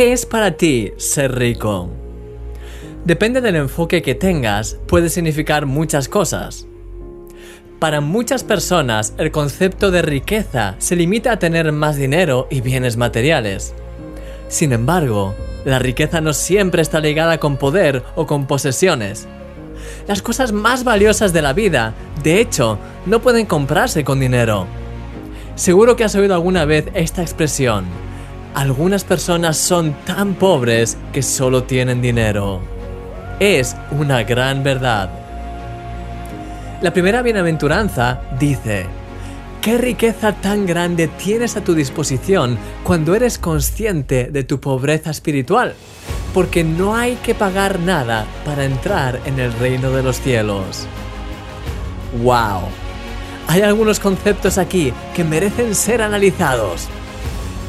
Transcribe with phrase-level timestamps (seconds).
[0.00, 1.90] ¿Qué es para ti ser rico?
[3.04, 6.66] Depende del enfoque que tengas, puede significar muchas cosas.
[7.78, 12.96] Para muchas personas, el concepto de riqueza se limita a tener más dinero y bienes
[12.96, 13.74] materiales.
[14.48, 15.34] Sin embargo,
[15.66, 19.28] la riqueza no siempre está ligada con poder o con posesiones.
[20.08, 21.92] Las cosas más valiosas de la vida,
[22.22, 24.66] de hecho, no pueden comprarse con dinero.
[25.56, 28.09] Seguro que has oído alguna vez esta expresión.
[28.54, 32.60] Algunas personas son tan pobres que solo tienen dinero.
[33.38, 35.10] Es una gran verdad.
[36.82, 38.86] La primera bienaventuranza dice,
[39.62, 45.74] ¿Qué riqueza tan grande tienes a tu disposición cuando eres consciente de tu pobreza espiritual?
[46.32, 50.86] Porque no hay que pagar nada para entrar en el reino de los cielos.
[52.22, 52.62] ¡Wow!
[53.48, 56.88] Hay algunos conceptos aquí que merecen ser analizados.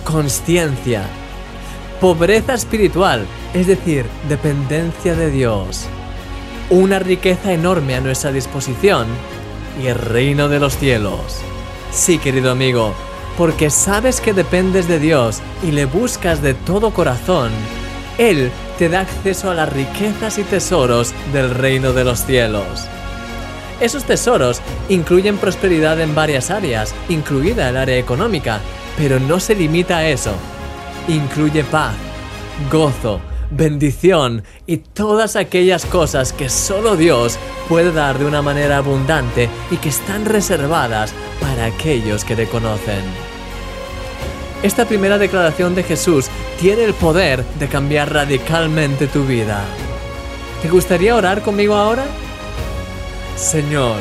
[0.04, 1.04] Consciencia.
[2.00, 5.86] Pobreza espiritual, es decir, dependencia de Dios.
[6.72, 9.06] Una riqueza enorme a nuestra disposición
[9.82, 11.38] y el reino de los cielos.
[11.92, 12.94] Sí, querido amigo,
[13.38, 17.52] porque sabes que dependes de Dios y le buscas de todo corazón,
[18.18, 22.88] Él te da acceso a las riquezas y tesoros del reino de los cielos.
[23.80, 28.62] Esos tesoros incluyen prosperidad en varias áreas, incluida el área económica,
[28.98, 30.34] pero no se limita a eso.
[31.08, 31.94] Incluye paz,
[32.72, 39.50] gozo, bendición y todas aquellas cosas que solo Dios puede dar de una manera abundante
[39.70, 43.04] y que están reservadas para aquellos que le conocen.
[44.64, 46.28] Esta primera declaración de Jesús
[46.60, 49.64] tiene el poder de cambiar radicalmente tu vida.
[50.62, 52.06] ¿Te gustaría orar conmigo ahora?
[53.36, 53.96] Señor,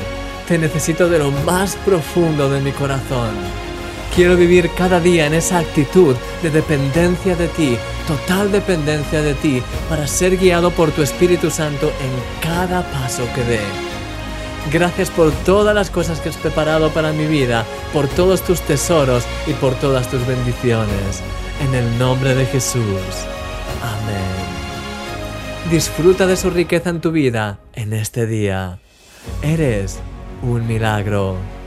[0.46, 3.30] te necesito de lo más profundo de mi corazón.
[4.14, 7.76] Quiero vivir cada día en esa actitud de dependencia de ti,
[8.08, 13.44] total dependencia de ti, para ser guiado por tu Espíritu Santo en cada paso que
[13.44, 13.60] dé.
[14.72, 19.24] Gracias por todas las cosas que has preparado para mi vida, por todos tus tesoros
[19.46, 21.22] y por todas tus bendiciones.
[21.64, 22.82] En el nombre de Jesús.
[23.82, 24.50] Amén.
[25.70, 28.80] Disfruta de su riqueza en tu vida en este día.
[29.42, 30.00] Eres
[30.42, 31.59] un milagro.